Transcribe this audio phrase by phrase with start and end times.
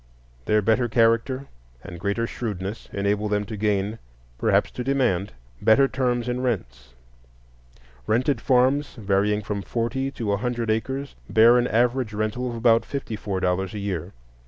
[0.45, 1.45] Their better character
[1.83, 3.99] and greater shrewdness enable them to gain,
[4.39, 6.95] perhaps to demand, better terms in rents;
[8.07, 12.83] rented farms, varying from forty to a hundred acres, bear an average rental of about
[12.83, 14.11] fifty four dollars a year.